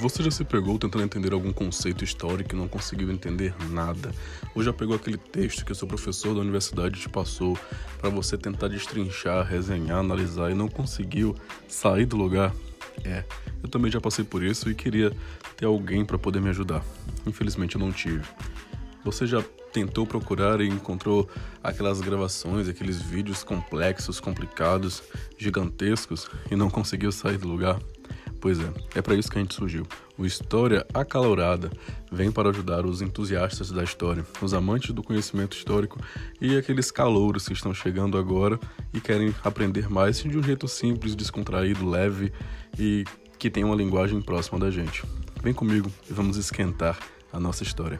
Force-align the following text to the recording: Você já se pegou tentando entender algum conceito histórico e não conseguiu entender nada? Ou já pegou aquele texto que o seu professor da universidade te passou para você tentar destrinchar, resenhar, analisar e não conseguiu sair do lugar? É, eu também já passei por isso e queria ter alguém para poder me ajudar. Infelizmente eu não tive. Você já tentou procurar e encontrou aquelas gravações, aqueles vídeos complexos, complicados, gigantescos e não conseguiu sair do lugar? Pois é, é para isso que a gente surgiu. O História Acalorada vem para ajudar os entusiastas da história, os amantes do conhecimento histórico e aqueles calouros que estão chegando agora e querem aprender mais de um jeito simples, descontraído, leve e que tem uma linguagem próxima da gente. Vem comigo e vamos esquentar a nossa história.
Você 0.00 0.22
já 0.22 0.30
se 0.30 0.44
pegou 0.44 0.78
tentando 0.78 1.02
entender 1.02 1.32
algum 1.32 1.52
conceito 1.52 2.04
histórico 2.04 2.54
e 2.54 2.58
não 2.58 2.68
conseguiu 2.68 3.10
entender 3.10 3.52
nada? 3.68 4.14
Ou 4.54 4.62
já 4.62 4.72
pegou 4.72 4.94
aquele 4.94 5.18
texto 5.18 5.64
que 5.64 5.72
o 5.72 5.74
seu 5.74 5.88
professor 5.88 6.34
da 6.34 6.40
universidade 6.40 7.00
te 7.00 7.08
passou 7.08 7.58
para 7.98 8.08
você 8.08 8.38
tentar 8.38 8.68
destrinchar, 8.68 9.44
resenhar, 9.44 9.98
analisar 9.98 10.52
e 10.52 10.54
não 10.54 10.68
conseguiu 10.68 11.34
sair 11.66 12.06
do 12.06 12.16
lugar? 12.16 12.54
É, 13.04 13.24
eu 13.60 13.68
também 13.68 13.90
já 13.90 14.00
passei 14.00 14.24
por 14.24 14.40
isso 14.40 14.70
e 14.70 14.74
queria 14.74 15.12
ter 15.56 15.66
alguém 15.66 16.04
para 16.04 16.16
poder 16.16 16.40
me 16.40 16.50
ajudar. 16.50 16.84
Infelizmente 17.26 17.74
eu 17.74 17.80
não 17.80 17.90
tive. 17.90 18.22
Você 19.04 19.26
já 19.26 19.42
tentou 19.72 20.06
procurar 20.06 20.60
e 20.60 20.68
encontrou 20.68 21.28
aquelas 21.60 22.00
gravações, 22.00 22.68
aqueles 22.68 23.02
vídeos 23.02 23.42
complexos, 23.42 24.20
complicados, 24.20 25.02
gigantescos 25.36 26.30
e 26.48 26.54
não 26.54 26.70
conseguiu 26.70 27.10
sair 27.10 27.36
do 27.36 27.48
lugar? 27.48 27.80
Pois 28.40 28.58
é, 28.60 28.72
é 28.94 29.02
para 29.02 29.14
isso 29.14 29.30
que 29.30 29.38
a 29.38 29.40
gente 29.42 29.54
surgiu. 29.54 29.86
O 30.16 30.24
História 30.24 30.86
Acalorada 30.94 31.70
vem 32.10 32.30
para 32.30 32.50
ajudar 32.50 32.86
os 32.86 33.02
entusiastas 33.02 33.70
da 33.70 33.82
história, 33.82 34.24
os 34.40 34.54
amantes 34.54 34.92
do 34.92 35.02
conhecimento 35.02 35.56
histórico 35.56 35.98
e 36.40 36.56
aqueles 36.56 36.90
calouros 36.90 37.46
que 37.46 37.52
estão 37.52 37.74
chegando 37.74 38.16
agora 38.16 38.58
e 38.92 39.00
querem 39.00 39.34
aprender 39.44 39.90
mais 39.90 40.22
de 40.22 40.36
um 40.36 40.42
jeito 40.42 40.68
simples, 40.68 41.14
descontraído, 41.14 41.88
leve 41.88 42.32
e 42.78 43.04
que 43.38 43.50
tem 43.50 43.64
uma 43.64 43.76
linguagem 43.76 44.20
próxima 44.20 44.58
da 44.58 44.70
gente. 44.70 45.02
Vem 45.42 45.54
comigo 45.54 45.90
e 46.08 46.12
vamos 46.12 46.36
esquentar 46.36 46.98
a 47.32 47.38
nossa 47.38 47.62
história. 47.62 47.98